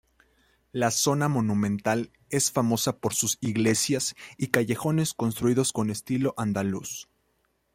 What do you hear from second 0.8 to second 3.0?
zona monumental es famosa